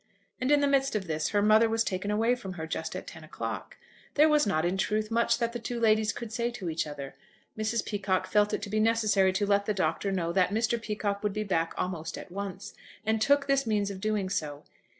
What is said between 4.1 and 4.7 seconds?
There was not,